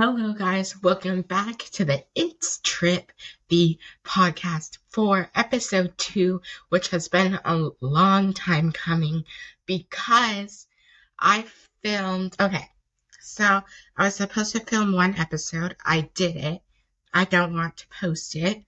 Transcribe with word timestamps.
Hello, 0.00 0.32
guys. 0.32 0.80
Welcome 0.80 1.22
back 1.22 1.58
to 1.72 1.84
the 1.84 2.04
It's 2.14 2.60
Trip, 2.62 3.10
the 3.48 3.80
podcast 4.04 4.78
for 4.90 5.28
episode 5.34 5.98
two, 5.98 6.40
which 6.68 6.90
has 6.90 7.08
been 7.08 7.36
a 7.44 7.70
long 7.80 8.32
time 8.32 8.70
coming 8.70 9.24
because 9.66 10.68
I 11.18 11.46
filmed. 11.82 12.36
Okay, 12.38 12.64
so 13.18 13.60
I 13.96 14.04
was 14.04 14.14
supposed 14.14 14.52
to 14.52 14.60
film 14.60 14.92
one 14.92 15.16
episode. 15.16 15.74
I 15.84 16.02
did 16.14 16.36
it. 16.36 16.62
I 17.12 17.24
don't 17.24 17.54
want 17.54 17.78
to 17.78 17.88
post 17.88 18.36
it, 18.36 18.62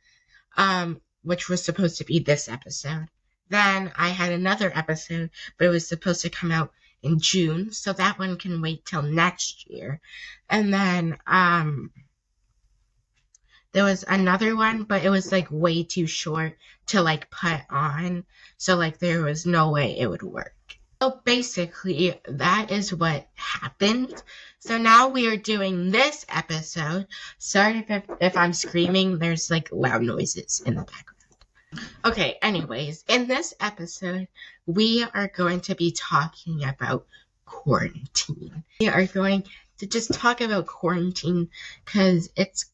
um, 0.56 1.00
which 1.22 1.48
was 1.48 1.64
supposed 1.64 1.98
to 1.98 2.04
be 2.04 2.18
this 2.18 2.48
episode. 2.48 3.06
Then 3.48 3.92
I 3.96 4.08
had 4.08 4.32
another 4.32 4.76
episode, 4.76 5.30
but 5.56 5.66
it 5.66 5.68
was 5.68 5.86
supposed 5.86 6.22
to 6.22 6.30
come 6.30 6.50
out 6.50 6.72
in 7.02 7.18
June, 7.20 7.72
so 7.72 7.92
that 7.92 8.18
one 8.18 8.36
can 8.36 8.60
wait 8.60 8.84
till 8.84 9.02
next 9.02 9.68
year. 9.68 10.00
And 10.48 10.72
then 10.72 11.18
um 11.26 11.90
there 13.72 13.84
was 13.84 14.04
another 14.06 14.56
one, 14.56 14.82
but 14.82 15.04
it 15.04 15.10
was 15.10 15.30
like 15.30 15.48
way 15.50 15.84
too 15.84 16.06
short 16.06 16.56
to 16.86 17.02
like 17.02 17.30
put 17.30 17.60
on. 17.70 18.24
So 18.58 18.76
like 18.76 18.98
there 18.98 19.22
was 19.22 19.46
no 19.46 19.70
way 19.70 19.98
it 19.98 20.08
would 20.08 20.22
work. 20.22 20.54
So 21.00 21.20
basically 21.24 22.20
that 22.28 22.70
is 22.70 22.92
what 22.92 23.28
happened. 23.34 24.22
So 24.58 24.76
now 24.76 25.08
we 25.08 25.28
are 25.28 25.36
doing 25.36 25.90
this 25.90 26.26
episode. 26.28 27.06
Sorry 27.38 27.86
if, 27.88 28.04
if 28.20 28.36
I'm 28.36 28.52
screaming, 28.52 29.18
there's 29.18 29.50
like 29.50 29.68
loud 29.72 30.02
noises 30.02 30.60
in 30.66 30.74
the 30.74 30.82
background. 30.82 31.19
Okay, 32.04 32.36
anyways, 32.42 33.04
in 33.08 33.28
this 33.28 33.54
episode, 33.60 34.26
we 34.66 35.04
are 35.14 35.28
going 35.28 35.60
to 35.62 35.76
be 35.76 35.92
talking 35.92 36.64
about 36.64 37.06
quarantine. 37.44 38.64
We 38.80 38.88
are 38.88 39.06
going 39.06 39.44
to 39.78 39.86
just 39.86 40.12
talk 40.12 40.41
about 40.41 40.66
quarantine 40.66 41.48
because 41.84 42.28
it's 42.36 42.70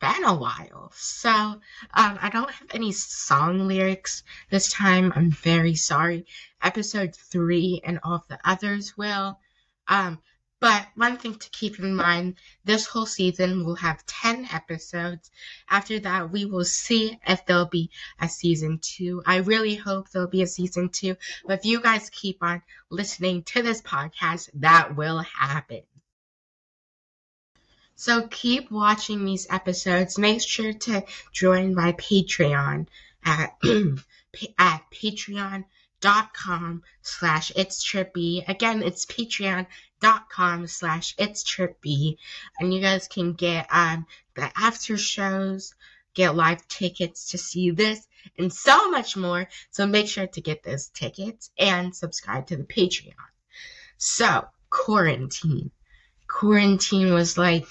been 0.00 0.24
a 0.24 0.34
while. 0.34 0.90
So, 0.94 1.30
um, 1.30 1.60
I 1.92 2.30
don't 2.32 2.50
have 2.50 2.68
any 2.72 2.92
song 2.92 3.68
lyrics 3.68 4.22
this 4.50 4.72
time. 4.72 5.12
I'm 5.14 5.30
very 5.30 5.74
sorry. 5.74 6.26
Episode 6.62 7.14
three 7.14 7.82
and 7.84 8.00
all 8.02 8.14
of 8.14 8.28
the 8.28 8.38
others 8.42 8.96
will. 8.96 9.38
Um, 9.86 10.18
but 10.64 10.88
one 10.94 11.18
thing 11.18 11.34
to 11.34 11.50
keep 11.50 11.78
in 11.78 11.94
mind 11.94 12.36
this 12.64 12.86
whole 12.86 13.04
season 13.04 13.66
will 13.66 13.74
have 13.74 14.06
10 14.06 14.48
episodes. 14.50 15.30
After 15.68 16.00
that, 16.00 16.32
we 16.32 16.46
will 16.46 16.64
see 16.64 17.20
if 17.26 17.44
there'll 17.44 17.66
be 17.66 17.90
a 18.18 18.30
season 18.30 18.78
two. 18.80 19.22
I 19.26 19.40
really 19.40 19.74
hope 19.74 20.08
there'll 20.08 20.26
be 20.26 20.40
a 20.40 20.46
season 20.46 20.88
two. 20.88 21.18
But 21.44 21.58
if 21.58 21.66
you 21.66 21.82
guys 21.82 22.08
keep 22.08 22.42
on 22.42 22.62
listening 22.88 23.42
to 23.42 23.60
this 23.60 23.82
podcast, 23.82 24.48
that 24.54 24.96
will 24.96 25.18
happen. 25.18 25.82
So 27.94 28.26
keep 28.26 28.70
watching 28.70 29.22
these 29.22 29.46
episodes. 29.50 30.16
Make 30.16 30.40
sure 30.40 30.72
to 30.72 31.04
join 31.30 31.74
my 31.74 31.92
Patreon 31.92 32.86
at, 33.22 33.54
at 34.58 34.82
Patreon 34.90 35.66
dot 36.04 36.34
com 36.34 36.82
slash 37.00 37.50
it's 37.56 37.82
trippy 37.82 38.46
again 38.46 38.82
it's 38.82 39.06
patreon 39.06 39.66
dot 40.04 40.28
com 40.28 40.66
slash 40.66 41.14
it's 41.18 41.42
trippy. 41.42 42.18
And 42.58 42.72
you 42.72 42.80
guys 42.80 43.08
can 43.08 43.32
get 43.32 43.66
um 43.70 44.06
the 44.34 44.50
after 44.56 44.96
shows 44.96 45.74
get 46.14 46.36
live 46.36 46.66
tickets 46.68 47.30
to 47.30 47.38
see 47.38 47.70
this 47.70 48.06
and 48.38 48.52
so 48.52 48.90
much 48.90 49.16
more. 49.16 49.48
So 49.70 49.86
make 49.86 50.08
sure 50.08 50.26
to 50.28 50.40
get 50.40 50.62
those 50.62 50.88
tickets 50.88 51.50
and 51.58 51.94
subscribe 51.94 52.46
to 52.48 52.56
the 52.56 52.64
patreon. 52.64 53.14
So 53.96 54.46
quarantine. 54.70 55.70
Quarantine 56.28 57.12
was 57.12 57.38
like 57.38 57.66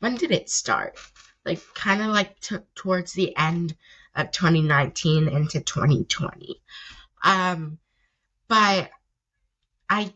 when 0.00 0.16
did 0.16 0.32
it 0.32 0.50
start? 0.50 0.98
Like 1.44 1.60
kind 1.74 2.00
of 2.02 2.08
like 2.08 2.40
t- 2.40 2.56
towards 2.74 3.12
the 3.12 3.36
end 3.36 3.76
of 4.14 4.30
2019 4.30 5.28
into 5.28 5.60
2020 5.60 6.60
um, 7.22 7.78
but 8.48 8.90
I, 9.88 10.12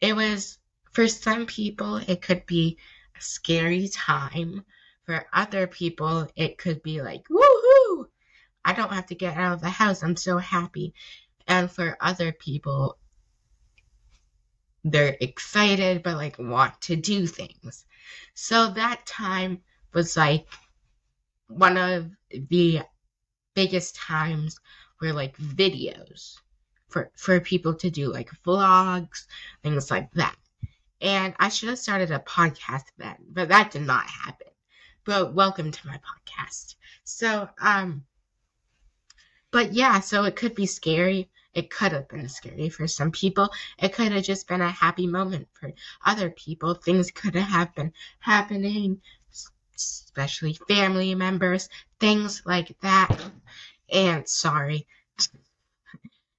it 0.00 0.14
was, 0.14 0.58
for 0.94 1.08
some 1.08 1.46
people, 1.46 1.96
it 1.96 2.22
could 2.22 2.46
be 2.46 2.78
a 3.18 3.20
scary 3.20 3.88
time. 3.88 4.64
For 5.04 5.26
other 5.32 5.66
people, 5.66 6.28
it 6.36 6.56
could 6.56 6.82
be 6.82 7.02
like, 7.02 7.24
woohoo! 7.28 8.06
I 8.64 8.72
don't 8.72 8.92
have 8.92 9.06
to 9.06 9.14
get 9.14 9.36
out 9.36 9.54
of 9.54 9.60
the 9.60 9.68
house. 9.68 10.02
I'm 10.02 10.16
so 10.16 10.38
happy. 10.38 10.94
And 11.46 11.70
for 11.70 11.98
other 12.00 12.32
people, 12.32 12.96
they're 14.84 15.16
excited 15.20 16.02
but 16.02 16.16
like 16.16 16.38
want 16.38 16.80
to 16.82 16.96
do 16.96 17.26
things. 17.26 17.84
So 18.34 18.70
that 18.70 19.04
time 19.04 19.60
was 19.92 20.16
like 20.16 20.46
one 21.48 21.76
of 21.76 22.10
the 22.30 22.82
biggest 23.54 23.96
times 23.96 24.60
were 25.00 25.12
like 25.12 25.36
videos 25.38 26.36
for 26.88 27.10
for 27.16 27.40
people 27.40 27.74
to 27.74 27.90
do 27.90 28.12
like 28.12 28.30
vlogs, 28.46 29.26
things 29.62 29.90
like 29.90 30.10
that. 30.12 30.36
And 31.04 31.34
I 31.38 31.50
should 31.50 31.68
have 31.68 31.78
started 31.78 32.10
a 32.10 32.18
podcast 32.18 32.86
then, 32.96 33.16
but 33.30 33.50
that 33.50 33.70
did 33.70 33.82
not 33.82 34.08
happen. 34.08 34.46
But 35.04 35.34
welcome 35.34 35.70
to 35.70 35.86
my 35.86 35.98
podcast. 35.98 36.76
So 37.04 37.48
um 37.60 38.06
but 39.50 39.74
yeah, 39.74 40.00
so 40.00 40.24
it 40.24 40.34
could 40.34 40.54
be 40.54 40.66
scary. 40.66 41.30
It 41.52 41.70
could 41.70 41.92
have 41.92 42.08
been 42.08 42.28
scary 42.28 42.70
for 42.70 42.88
some 42.88 43.12
people. 43.12 43.50
It 43.78 43.92
could 43.92 44.12
have 44.12 44.24
just 44.24 44.48
been 44.48 44.62
a 44.62 44.70
happy 44.70 45.06
moment 45.06 45.46
for 45.52 45.72
other 46.04 46.30
people. 46.30 46.74
Things 46.74 47.10
could 47.10 47.34
have 47.36 47.74
been 47.74 47.92
happening, 48.18 49.02
especially 49.76 50.58
family 50.66 51.14
members, 51.14 51.68
things 52.00 52.42
like 52.46 52.74
that 52.80 53.16
and 53.90 54.26
sorry 54.26 54.86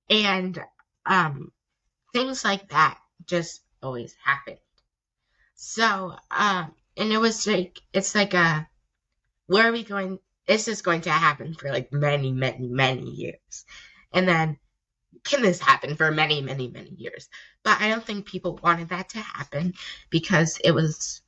and 0.09 0.59
um 1.05 1.51
things 2.13 2.43
like 2.43 2.69
that 2.69 2.97
just 3.25 3.61
always 3.85 4.15
happened 4.23 4.57
so 5.55 6.13
um 6.31 6.73
and 6.97 7.11
it 7.11 7.19
was 7.19 7.45
like 7.47 7.79
it's 7.93 8.15
like 8.15 8.33
a 8.33 8.67
where 9.47 9.67
are 9.67 9.71
we 9.71 9.83
going 9.83 10.19
this 10.47 10.67
is 10.67 10.81
going 10.81 11.01
to 11.01 11.09
happen 11.09 11.53
for 11.53 11.69
like 11.69 11.91
many 11.93 12.31
many 12.31 12.67
many 12.67 13.09
years 13.09 13.65
and 14.13 14.27
then 14.27 14.57
can 15.23 15.41
this 15.41 15.59
happen 15.59 15.95
for 15.95 16.11
many 16.11 16.41
many 16.41 16.67
many 16.67 16.89
years 16.97 17.29
but 17.63 17.79
i 17.79 17.89
don't 17.89 18.05
think 18.05 18.25
people 18.25 18.59
wanted 18.61 18.89
that 18.89 19.09
to 19.09 19.19
happen 19.19 19.73
because 20.09 20.57
it 20.63 20.71
was 20.71 21.21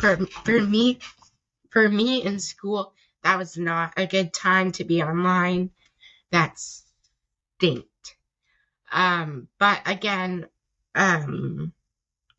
for 0.00 0.16
for 0.44 0.60
me 0.60 0.98
for 1.70 1.88
me 1.88 2.22
in 2.22 2.38
school 2.38 2.92
that 3.22 3.38
was 3.38 3.56
not 3.56 3.94
a 3.96 4.06
good 4.06 4.32
time 4.32 4.72
to 4.72 4.84
be 4.84 5.02
online. 5.02 5.70
That 6.30 6.58
stinked. 6.58 8.16
Um, 8.92 9.48
but 9.58 9.82
again, 9.86 10.46
um, 10.94 11.72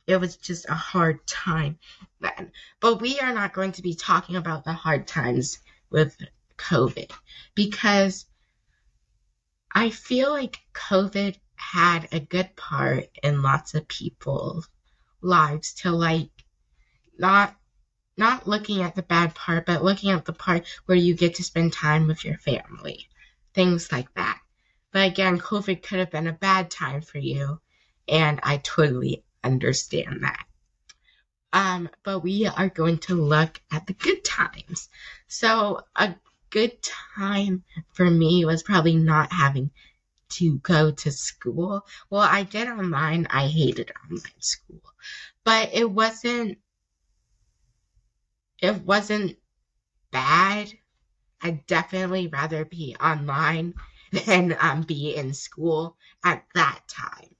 it 0.10 0.20
was 0.20 0.38
just 0.38 0.68
a 0.68 0.74
hard 0.74 1.26
time 1.28 1.78
then. 2.20 2.52
But 2.80 3.00
we 3.00 3.20
are 3.20 3.32
not 3.32 3.54
going 3.54 3.74
to 3.74 3.84
be 3.84 3.94
talking 3.94 4.36
about 4.36 4.64
the 4.64 4.74
hard 4.74 5.06
times 5.06 5.60
with 5.92 6.18
COVID 6.58 7.12
because 7.54 8.26
I 9.72 9.92
feel 9.92 10.32
like 10.32 10.58
COVID 10.74 11.38
had 11.56 12.08
a 12.12 12.20
good 12.20 12.56
part 12.56 13.08
in 13.22 13.44
lots 13.44 13.76
of 13.76 13.88
people's 13.88 14.68
lives 15.22 15.74
to 15.76 15.92
like 15.92 16.32
not 17.20 17.56
not 18.18 18.48
looking 18.48 18.82
at 18.82 18.96
the 18.96 19.04
bad 19.04 19.36
part, 19.36 19.68
but 19.68 19.84
looking 19.84 20.10
at 20.10 20.26
the 20.26 20.34
part 20.34 20.66
where 20.88 20.98
you 20.98 21.14
get 21.14 21.36
to 21.36 21.44
spend 21.44 21.72
time 21.72 22.08
with 22.08 22.26
your 22.26 22.38
family. 22.40 23.08
Things 23.54 23.92
like 23.92 24.12
that. 24.16 24.40
But 24.92 25.08
again, 25.08 25.38
COVID 25.38 25.84
could 25.84 26.00
have 26.00 26.10
been 26.10 26.28
a 26.28 26.34
bad 26.34 26.72
time 26.72 27.02
for 27.02 27.20
you, 27.20 27.62
and 28.08 28.40
I 28.42 28.58
totally 28.58 29.24
understand 29.44 30.24
that. 30.24 30.46
Um, 31.52 31.90
but 32.04 32.20
we 32.20 32.46
are 32.46 32.70
going 32.70 33.00
to 33.00 33.16
look 33.16 33.60
at 33.72 33.88
the 33.88 33.94
good 33.94 34.24
times. 34.24 34.90
So, 35.28 35.82
a 35.96 36.16
good 36.50 36.82
time 36.82 37.64
for 37.94 38.10
me 38.10 38.46
was 38.46 38.64
probably 38.64 38.96
not 38.96 39.32
having 39.32 39.72
to 40.30 40.60
go 40.60 40.92
to 40.92 41.12
school. 41.12 41.86
Well, 42.10 42.22
I 42.22 42.44
did 42.44 42.68
online, 42.68 43.28
I 43.30 43.48
hated 43.48 43.92
online 44.04 44.42
school, 44.42 44.82
but 45.44 45.74
it 45.74 45.90
wasn't 45.90 46.60
it 48.62 48.84
wasn't 48.84 49.38
bad. 50.12 50.72
I'd 51.42 51.66
definitely 51.66 52.28
rather 52.28 52.66
be 52.66 52.96
online 53.00 53.76
than 54.12 54.56
um, 54.60 54.84
be 54.84 55.16
in 55.16 55.34
school 55.34 55.98
at 56.24 56.46
that 56.56 56.82
time. 56.88 57.36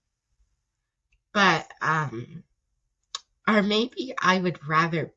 But, 1.40 1.72
um, 1.82 2.44
or 3.48 3.64
maybe 3.64 4.14
I 4.22 4.42
would 4.42 4.68
rather 4.68 5.14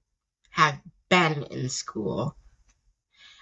have 0.51 0.79
been 1.09 1.43
in 1.43 1.69
school. 1.69 2.37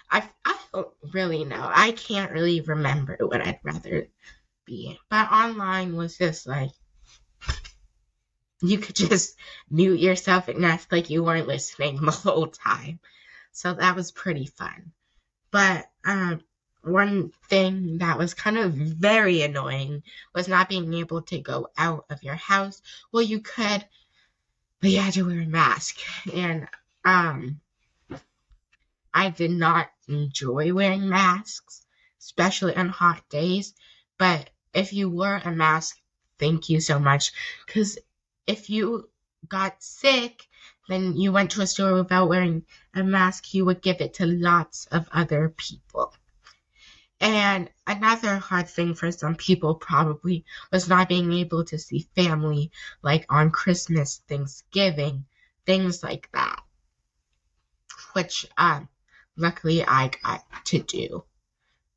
I, 0.09 0.27
I 0.43 0.57
don't 0.73 0.87
really 1.13 1.45
know. 1.45 1.61
I 1.61 1.91
can't 1.91 2.31
really 2.31 2.59
remember 2.61 3.17
what 3.19 3.45
I'd 3.45 3.59
rather 3.61 4.07
be. 4.65 4.97
But 5.11 5.31
online 5.31 5.95
was 5.95 6.17
just 6.17 6.47
like, 6.47 6.71
you 8.63 8.79
could 8.79 8.95
just 8.95 9.37
mute 9.69 9.99
yourself 9.99 10.47
and 10.47 10.65
act 10.65 10.91
like 10.91 11.11
you 11.11 11.23
weren't 11.23 11.47
listening 11.47 11.97
the 12.01 12.09
whole 12.09 12.47
time. 12.47 12.99
So 13.51 13.75
that 13.75 13.95
was 13.95 14.11
pretty 14.11 14.47
fun. 14.47 14.91
But 15.51 15.87
um, 16.03 16.41
one 16.83 17.31
thing 17.47 17.99
that 17.99 18.17
was 18.17 18.33
kind 18.33 18.57
of 18.57 18.73
very 18.73 19.41
annoying 19.41 20.03
was 20.33 20.47
not 20.47 20.69
being 20.69 20.93
able 20.95 21.21
to 21.23 21.39
go 21.39 21.67
out 21.77 22.05
of 22.09 22.23
your 22.23 22.35
house. 22.35 22.81
Well, 23.11 23.23
you 23.23 23.39
could, 23.39 23.85
but 24.79 24.89
you 24.89 24.99
had 24.99 25.13
to 25.13 25.25
wear 25.25 25.41
a 25.41 25.45
mask. 25.45 25.97
And 26.33 26.67
um, 27.05 27.59
I 29.13 29.29
did 29.29 29.51
not 29.51 29.89
enjoy 30.07 30.73
wearing 30.73 31.07
masks, 31.07 31.85
especially 32.19 32.75
on 32.75 32.89
hot 32.89 33.21
days. 33.29 33.73
But 34.17 34.49
if 34.73 34.93
you 34.93 35.09
wore 35.09 35.41
a 35.43 35.51
mask, 35.51 35.97
thank 36.39 36.69
you 36.69 36.81
so 36.81 36.99
much. 36.99 37.31
Because 37.65 37.99
if 38.47 38.69
you 38.69 39.09
got 39.47 39.83
sick, 39.83 40.47
then 40.89 41.15
you 41.15 41.31
went 41.31 41.51
to 41.51 41.61
a 41.61 41.67
store 41.67 41.93
without 41.93 42.29
wearing 42.29 42.65
a 42.95 43.03
mask, 43.03 43.53
you 43.53 43.65
would 43.65 43.81
give 43.81 44.01
it 44.01 44.15
to 44.15 44.25
lots 44.25 44.87
of 44.87 45.07
other 45.11 45.49
people. 45.49 46.13
And 47.21 47.69
another 47.85 48.37
hard 48.37 48.67
thing 48.67 48.95
for 48.95 49.11
some 49.11 49.35
people 49.35 49.75
probably 49.75 50.43
was 50.71 50.89
not 50.89 51.07
being 51.07 51.31
able 51.33 51.63
to 51.65 51.77
see 51.77 52.09
family, 52.15 52.71
like 53.03 53.27
on 53.29 53.51
Christmas, 53.51 54.23
Thanksgiving, 54.27 55.25
things 55.67 56.01
like 56.01 56.29
that. 56.33 56.63
Which, 58.13 58.47
um, 58.57 58.89
luckily 59.37 59.85
I 59.85 60.09
got 60.23 60.43
to 60.65 60.79
do. 60.79 61.23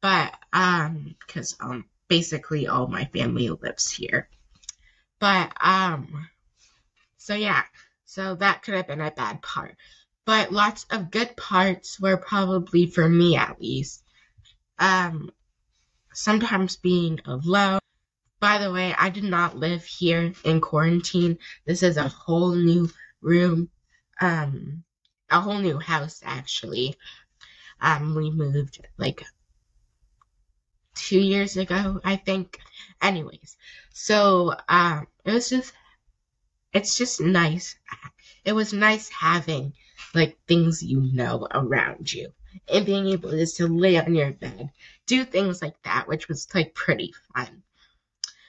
But, 0.03 0.37
um, 0.53 1.15
cause, 1.27 1.57
um, 1.59 1.87
basically 2.07 2.67
all 2.67 2.87
my 2.87 3.07
family 3.07 3.49
lives 3.49 3.91
here. 3.91 4.29
But, 5.21 5.57
um, 5.59 6.29
so 7.17 7.35
yeah, 7.35 7.63
so 8.05 8.35
that 8.35 8.63
could 8.63 8.75
have 8.75 8.89
been 8.89 9.01
a 9.01 9.11
bad 9.11 9.41
part. 9.41 9.77
But 10.27 10.53
lots 10.53 10.85
of 10.91 11.11
good 11.11 11.35
parts 11.39 11.99
were 11.99 12.19
probably 12.19 12.87
for 12.87 13.09
me 13.09 13.37
at 13.37 13.59
least. 13.59 14.04
Um, 14.79 15.31
sometimes 16.15 16.77
being 16.77 17.21
alone. 17.27 17.81
By 18.41 18.59
the 18.59 18.73
way, 18.73 18.95
I 18.97 19.11
did 19.11 19.25
not 19.25 19.57
live 19.57 19.85
here 19.85 20.33
in 20.45 20.61
quarantine. 20.61 21.39
This 21.67 21.83
is 21.83 21.97
a 21.97 22.09
whole 22.09 22.55
new 22.55 22.91
room, 23.21 23.71
um, 24.21 24.85
a 25.31 25.41
whole 25.41 25.59
new 25.59 25.79
house 25.79 26.21
actually. 26.25 26.97
Um, 27.81 28.15
we 28.15 28.31
moved 28.31 28.87
like 28.97 29.25
two 30.95 31.21
years 31.21 31.57
ago, 31.57 32.01
I 32.05 32.17
think. 32.17 32.59
Anyways, 33.01 33.57
so 33.93 34.55
um, 34.69 35.07
it 35.25 35.33
was 35.33 35.49
just 35.49 35.73
it's 36.73 36.97
just 36.97 37.21
nice. 37.21 37.77
It 38.45 38.53
was 38.53 38.73
nice 38.73 39.09
having 39.09 39.73
like 40.15 40.39
things 40.47 40.83
you 40.83 41.01
know 41.01 41.47
around 41.51 42.13
you 42.13 42.33
and 42.69 42.87
being 42.87 43.07
able 43.09 43.31
just 43.31 43.57
to 43.57 43.67
lay 43.69 43.99
on 43.99 44.15
your 44.15 44.33
bed, 44.33 44.71
do 45.07 45.25
things 45.25 45.63
like 45.63 45.81
that, 45.83 46.09
which 46.09 46.29
was 46.29 46.47
like 46.55 46.75
pretty 46.75 47.15
fun. 47.35 47.63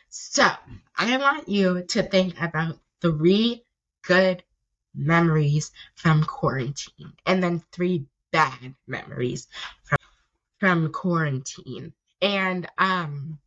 So 0.09 0.47
I 0.97 1.17
want 1.17 1.49
you 1.49 1.83
to 1.83 2.03
think 2.03 2.39
about 2.41 2.79
three 3.01 3.63
good 4.03 4.43
memories 4.93 5.71
from 5.95 6.23
quarantine 6.23 7.13
and 7.25 7.43
then 7.43 7.63
three 7.71 8.05
bad 8.31 8.75
memories 8.87 9.47
from, 9.83 9.97
from 10.59 10.91
quarantine. 10.91 11.93
And 12.21 12.67
um 12.77 13.39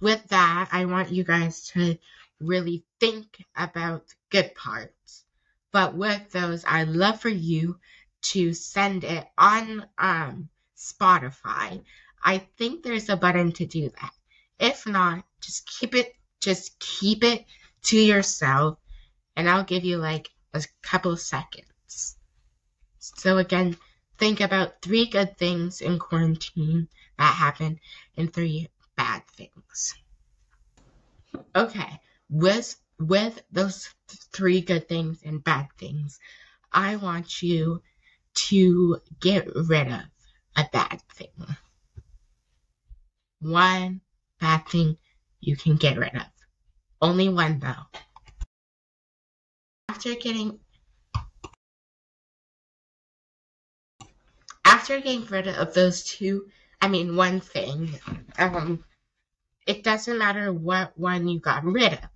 with 0.00 0.26
that, 0.28 0.68
I 0.72 0.84
want 0.86 1.10
you 1.10 1.24
guys 1.24 1.68
to 1.68 1.98
really 2.40 2.84
think 3.00 3.44
about 3.56 4.14
good 4.30 4.54
parts. 4.54 5.24
But 5.72 5.94
with 5.94 6.30
those, 6.30 6.64
I'd 6.66 6.88
love 6.88 7.20
for 7.20 7.28
you 7.28 7.78
to 8.20 8.52
send 8.52 9.04
it 9.04 9.26
on 9.36 9.86
um, 9.98 10.48
Spotify. 10.76 11.82
I 12.22 12.38
think 12.38 12.82
there's 12.82 13.08
a 13.08 13.16
button 13.16 13.52
to 13.52 13.66
do 13.66 13.90
that. 14.00 14.12
If 14.58 14.86
not, 14.86 15.24
just 15.40 15.68
keep 15.68 15.94
it 15.94 16.14
just 16.40 16.78
keep 16.78 17.24
it 17.24 17.44
to 17.82 17.98
yourself 17.98 18.78
and 19.36 19.48
I'll 19.48 19.64
give 19.64 19.84
you 19.84 19.98
like 19.98 20.30
a 20.54 20.64
couple 20.82 21.16
seconds. 21.16 22.16
So 22.98 23.38
again, 23.38 23.76
think 24.18 24.40
about 24.40 24.82
three 24.82 25.06
good 25.06 25.36
things 25.38 25.80
in 25.80 25.98
quarantine 25.98 26.88
that 27.18 27.34
happened 27.34 27.78
and 28.16 28.32
three 28.32 28.68
bad 28.96 29.26
things. 29.28 29.94
Okay, 31.54 32.00
with 32.28 32.76
with 32.98 33.40
those 33.52 33.88
three 34.32 34.60
good 34.60 34.88
things 34.88 35.22
and 35.24 35.42
bad 35.42 35.68
things, 35.78 36.18
I 36.72 36.96
want 36.96 37.42
you 37.42 37.82
to 38.46 39.00
get 39.20 39.48
rid 39.54 39.88
of 39.88 40.00
a 40.56 40.64
bad 40.72 41.00
thing. 41.14 41.56
One 43.40 44.00
bad 44.40 44.68
thing 44.68 44.96
you 45.40 45.56
can 45.56 45.76
get 45.76 45.98
rid 45.98 46.14
of. 46.14 46.26
Only 47.00 47.28
one 47.28 47.60
though. 47.60 48.00
After 49.88 50.14
getting 50.14 50.58
after 54.64 55.00
getting 55.00 55.26
rid 55.26 55.48
of 55.48 55.74
those 55.74 56.04
two, 56.04 56.48
I 56.80 56.88
mean 56.88 57.16
one 57.16 57.40
thing, 57.40 57.98
um, 58.38 58.84
it 59.66 59.82
doesn't 59.82 60.18
matter 60.18 60.52
what 60.52 60.98
one 60.98 61.28
you 61.28 61.40
got 61.40 61.64
rid 61.64 61.92
of. 61.92 62.08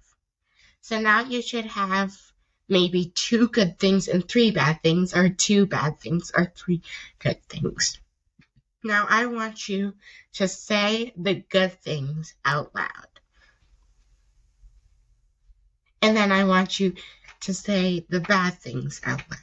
So 0.81 1.01
now 1.01 1.23
you 1.23 1.43
should 1.43 1.67
have 1.67 2.17
maybe 2.69 3.13
two 3.15 3.49
good 3.49 3.79
things 3.79 4.09
and 4.09 4.27
three 4.29 4.51
bad 4.51 4.83
things, 4.83 5.15
or 5.15 5.29
two 5.29 5.67
bad 5.67 6.01
things 6.01 6.33
or 6.35 6.53
three 6.57 6.83
good 7.19 7.43
things. 7.45 7.99
Now 8.85 9.07
I 9.09 9.27
want 9.27 9.69
you 9.69 9.95
to 10.35 10.49
say 10.49 11.13
the 11.17 11.35
good 11.35 11.81
things 11.83 12.35
out 12.45 12.75
loud. 12.75 12.89
And 16.01 16.17
then 16.17 16.33
I 16.33 16.45
want 16.45 16.81
you 16.81 16.95
to 17.43 17.55
say 17.55 18.07
the 18.09 18.21
bad 18.21 18.59
things 18.59 19.01
out 19.05 19.23
loud. 19.31 19.39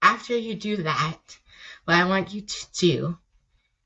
After 0.00 0.36
you 0.36 0.54
do 0.54 0.82
that, 0.84 1.38
what 1.84 1.96
I 1.96 2.06
want 2.06 2.32
you 2.32 2.42
to 2.42 2.66
do 2.72 3.18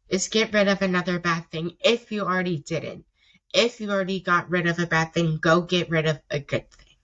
is 0.08 0.28
get 0.28 0.52
rid 0.52 0.68
of 0.68 0.82
another 0.82 1.18
bad 1.18 1.50
thing 1.50 1.76
if 1.84 2.12
you 2.12 2.22
already 2.22 2.58
didn't. 2.58 3.04
If 3.52 3.80
you 3.80 3.90
already 3.90 4.20
got 4.20 4.50
rid 4.50 4.66
of 4.66 4.78
a 4.78 4.86
bad 4.86 5.12
thing, 5.12 5.38
go 5.38 5.62
get 5.62 5.90
rid 5.90 6.06
of 6.06 6.20
a 6.30 6.38
good 6.38 6.70
thing. 6.70 6.96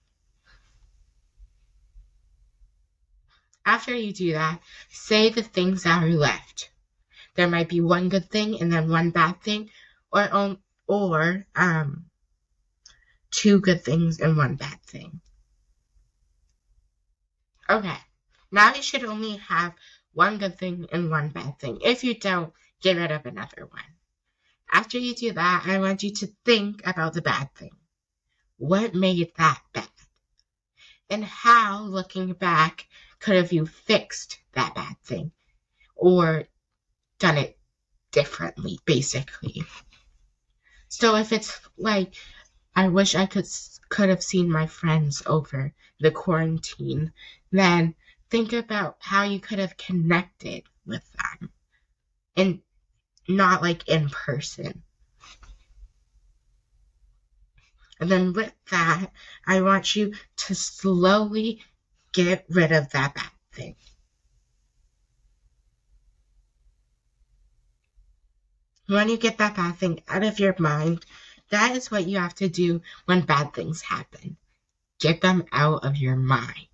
After 3.65 3.93
you 3.93 4.13
do 4.13 4.31
that, 4.31 4.61
say 4.89 5.29
the 5.29 5.43
things 5.43 5.83
that 5.83 6.01
are 6.01 6.09
left. 6.09 6.71
There 7.35 7.49
might 7.49 7.67
be 7.67 7.81
one 7.81 8.07
good 8.07 8.29
thing 8.29 8.61
and 8.61 8.71
then 8.71 8.89
one 8.89 9.11
bad 9.11 9.41
thing, 9.41 9.69
or 10.11 10.33
um, 10.33 10.59
or 10.87 11.45
um, 11.53 12.05
two 13.29 13.59
good 13.59 13.83
things 13.83 14.21
and 14.21 14.37
one 14.37 14.55
bad 14.55 14.81
thing. 14.83 15.19
Okay, 17.69 17.97
now 18.51 18.73
you 18.73 18.81
should 18.81 19.03
only 19.03 19.35
have 19.35 19.73
one 20.13 20.37
good 20.37 20.57
thing 20.57 20.87
and 20.93 21.11
one 21.11 21.29
bad 21.29 21.59
thing. 21.59 21.79
If 21.83 22.05
you 22.05 22.17
don't, 22.17 22.53
get 22.81 22.95
rid 22.95 23.11
of 23.11 23.25
another 23.25 23.65
one. 23.65 23.96
After 24.71 24.97
you 24.97 25.15
do 25.15 25.33
that, 25.33 25.63
I 25.65 25.79
want 25.79 26.03
you 26.03 26.11
to 26.15 26.27
think 26.45 26.85
about 26.85 27.13
the 27.13 27.21
bad 27.21 27.53
thing. 27.55 27.71
What 28.57 28.93
made 28.93 29.31
that 29.37 29.61
bad? 29.73 29.89
And 31.09 31.23
how, 31.23 31.83
looking 31.83 32.33
back, 32.33 32.87
could 33.19 33.35
have 33.35 33.53
you 33.53 33.65
fixed 33.65 34.39
that 34.53 34.75
bad 34.75 34.95
thing? 35.03 35.31
Or 35.95 36.47
done 37.19 37.37
it 37.37 37.57
differently, 38.11 38.79
basically. 38.85 39.63
So 40.89 41.15
if 41.15 41.31
it's 41.31 41.59
like, 41.77 42.15
I 42.75 42.89
wish 42.89 43.15
I 43.15 43.25
could 43.25 43.47
could 43.89 44.09
have 44.09 44.23
seen 44.23 44.49
my 44.51 44.67
friends 44.67 45.23
over 45.25 45.73
the 45.99 46.11
quarantine, 46.11 47.13
then 47.51 47.95
think 48.29 48.53
about 48.53 48.97
how 48.99 49.23
you 49.23 49.39
could 49.39 49.59
have 49.59 49.77
connected 49.77 50.63
with 50.85 51.03
them. 51.13 51.51
And 52.35 52.61
not 53.27 53.61
like 53.61 53.87
in 53.87 54.09
person. 54.09 54.83
And 57.99 58.11
then 58.11 58.33
with 58.33 58.53
that, 58.69 59.11
I 59.45 59.61
want 59.61 59.95
you 59.95 60.13
to 60.37 60.55
slowly 60.55 61.63
get 62.13 62.45
rid 62.49 62.71
of 62.71 62.89
that 62.91 63.15
bad 63.15 63.31
thing. 63.51 63.75
When 68.87 69.09
you 69.09 69.17
get 69.17 69.39
that 69.39 69.55
bad 69.55 69.77
thing 69.77 70.01
out 70.07 70.23
of 70.23 70.39
your 70.39 70.55
mind, 70.59 71.05
that 71.49 71.75
is 71.75 71.91
what 71.91 72.07
you 72.07 72.19
have 72.19 72.35
to 72.35 72.47
do 72.47 72.81
when 73.05 73.21
bad 73.21 73.53
things 73.53 73.81
happen. 73.81 74.37
Get 74.99 75.21
them 75.21 75.45
out 75.51 75.83
of 75.85 75.97
your 75.97 76.15
mind. 76.15 76.67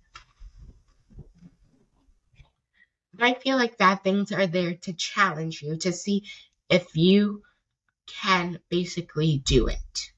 I 3.20 3.34
feel 3.34 3.56
like 3.56 3.78
bad 3.78 4.02
things 4.02 4.32
are 4.32 4.46
there 4.46 4.74
to 4.74 4.92
challenge 4.92 5.62
you 5.62 5.76
to 5.78 5.92
see 5.92 6.24
if 6.68 6.96
you 6.96 7.42
can 8.06 8.60
basically 8.68 9.38
do 9.38 9.66
it. 9.68 10.12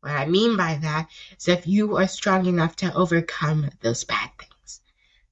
What 0.00 0.12
I 0.12 0.26
mean 0.26 0.56
by 0.56 0.76
that 0.76 1.08
is 1.36 1.48
if 1.48 1.66
you 1.66 1.96
are 1.96 2.08
strong 2.08 2.46
enough 2.46 2.76
to 2.76 2.94
overcome 2.94 3.70
those 3.80 4.04
bad 4.04 4.30
things. 4.38 4.80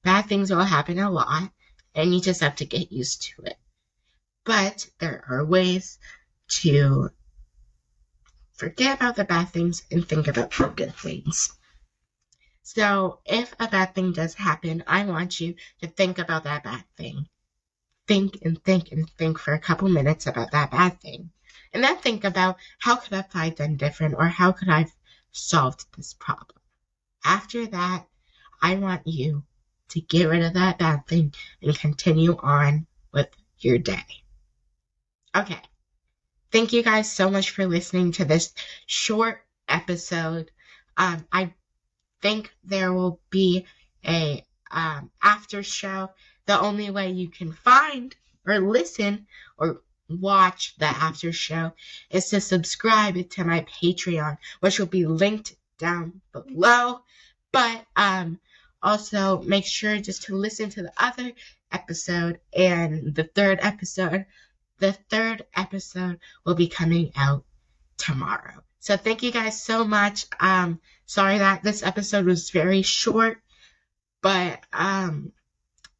Bad 0.03 0.27
things 0.27 0.51
will 0.51 0.63
happen 0.63 0.99
a 0.99 1.09
lot, 1.09 1.51
and 1.95 2.13
you 2.13 2.21
just 2.21 2.41
have 2.41 2.55
to 2.57 2.65
get 2.65 2.91
used 2.91 3.23
to 3.23 3.43
it. 3.43 3.57
But 4.43 4.87
there 4.99 5.25
are 5.27 5.43
ways 5.43 5.97
to 6.61 7.09
forget 8.53 8.97
about 8.97 9.15
the 9.15 9.23
bad 9.23 9.49
things 9.49 9.83
and 9.91 10.07
think 10.07 10.27
about 10.27 10.51
the 10.51 10.67
good 10.67 10.95
things. 10.95 11.51
So 12.61 13.21
if 13.25 13.55
a 13.59 13.67
bad 13.67 13.95
thing 13.95 14.11
does 14.11 14.35
happen, 14.35 14.83
I 14.85 15.05
want 15.05 15.39
you 15.39 15.55
to 15.81 15.87
think 15.87 16.19
about 16.19 16.43
that 16.43 16.63
bad 16.63 16.83
thing. 16.95 17.27
Think 18.09 18.39
and 18.41 18.61
think 18.63 18.91
and 18.91 19.07
think 19.19 19.37
for 19.37 19.53
a 19.53 19.59
couple 19.59 19.87
minutes 19.87 20.25
about 20.25 20.51
that 20.51 20.71
bad 20.71 20.99
thing. 20.99 21.29
And 21.71 21.83
then 21.83 21.97
think 21.97 22.23
about 22.23 22.57
how 22.79 22.95
could 22.95 23.13
have 23.13 23.55
done 23.55 23.77
different 23.77 24.15
or 24.17 24.25
how 24.25 24.51
could 24.51 24.67
I 24.67 24.79
have 24.79 24.95
solved 25.31 25.85
this 25.95 26.15
problem. 26.15 26.57
After 27.23 27.67
that, 27.67 28.07
I 28.63 28.75
want 28.75 29.05
you 29.05 29.43
to 29.89 30.01
get 30.01 30.25
rid 30.25 30.41
of 30.41 30.53
that 30.55 30.79
bad 30.79 31.05
thing 31.05 31.35
and 31.61 31.77
continue 31.77 32.35
on 32.35 32.87
with 33.13 33.29
your 33.59 33.77
day. 33.77 34.23
Okay. 35.35 35.61
Thank 36.51 36.73
you 36.73 36.81
guys 36.81 37.11
so 37.11 37.29
much 37.29 37.51
for 37.51 37.67
listening 37.67 38.13
to 38.13 38.25
this 38.25 38.53
short 38.87 39.43
episode. 39.67 40.49
Um, 40.97 41.27
I 41.31 41.53
think 42.23 42.51
there 42.63 42.91
will 42.91 43.21
be 43.29 43.67
a 44.03 44.43
um, 44.71 45.11
after 45.21 45.61
show. 45.61 46.09
The 46.49 46.59
only 46.59 46.89
way 46.89 47.11
you 47.11 47.29
can 47.29 47.51
find 47.51 48.15
or 48.43 48.57
listen 48.57 49.27
or 49.55 49.83
watch 50.09 50.73
the 50.79 50.87
after 50.87 51.31
show 51.31 51.73
is 52.09 52.29
to 52.29 52.41
subscribe 52.41 53.29
to 53.29 53.43
my 53.43 53.67
Patreon, 53.69 54.39
which 54.59 54.79
will 54.79 54.87
be 54.87 55.05
linked 55.05 55.55
down 55.77 56.21
below. 56.31 57.01
But 57.51 57.85
um, 57.95 58.39
also 58.81 59.43
make 59.43 59.67
sure 59.67 59.99
just 59.99 60.23
to 60.23 60.35
listen 60.35 60.71
to 60.71 60.81
the 60.81 60.93
other 60.97 61.33
episode 61.71 62.39
and 62.51 63.13
the 63.13 63.25
third 63.25 63.59
episode. 63.61 64.25
The 64.79 64.93
third 64.93 65.45
episode 65.55 66.19
will 66.45 66.55
be 66.55 66.67
coming 66.67 67.11
out 67.15 67.45
tomorrow. 67.99 68.63
So 68.79 68.97
thank 68.97 69.21
you 69.21 69.31
guys 69.31 69.61
so 69.61 69.83
much. 69.83 70.25
Um, 70.39 70.81
sorry 71.05 71.37
that 71.37 71.61
this 71.61 71.83
episode 71.83 72.25
was 72.25 72.49
very 72.49 72.81
short, 72.81 73.39
but 74.23 74.59
um, 74.73 75.31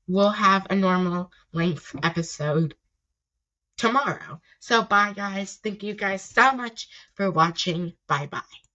we'll 0.10 0.32
have 0.32 0.68
a 0.70 0.76
normal 0.76 1.32
length 1.54 1.96
episode 2.04 2.76
tomorrow. 3.78 4.42
So 4.60 4.84
bye 4.84 5.14
guys. 5.14 5.56
Thank 5.64 5.84
you 5.84 5.94
guys 5.94 6.22
so 6.22 6.52
much 6.52 6.90
for 7.16 7.32
watching. 7.32 7.94
Bye 8.08 8.28
bye. 8.28 8.69